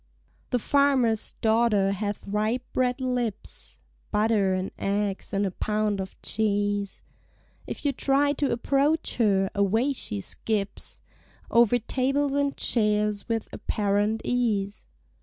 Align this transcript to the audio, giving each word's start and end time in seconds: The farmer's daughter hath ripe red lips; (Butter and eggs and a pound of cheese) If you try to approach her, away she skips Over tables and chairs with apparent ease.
The 0.49 0.57
farmer's 0.57 1.33
daughter 1.41 1.91
hath 1.91 2.27
ripe 2.27 2.63
red 2.73 2.99
lips; 2.99 3.83
(Butter 4.09 4.55
and 4.55 4.71
eggs 4.79 5.31
and 5.31 5.45
a 5.45 5.51
pound 5.51 5.99
of 5.99 6.19
cheese) 6.23 7.03
If 7.67 7.85
you 7.85 7.91
try 7.91 8.33
to 8.33 8.51
approach 8.51 9.17
her, 9.17 9.51
away 9.53 9.93
she 9.93 10.19
skips 10.19 11.01
Over 11.51 11.77
tables 11.77 12.33
and 12.33 12.57
chairs 12.57 13.29
with 13.29 13.47
apparent 13.53 14.21
ease. 14.25 14.87